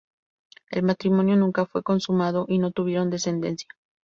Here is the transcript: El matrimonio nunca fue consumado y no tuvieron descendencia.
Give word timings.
El 0.71 0.81
matrimonio 0.81 1.35
nunca 1.35 1.67
fue 1.67 1.83
consumado 1.83 2.45
y 2.47 2.57
no 2.57 2.71
tuvieron 2.71 3.11
descendencia. 3.11 3.67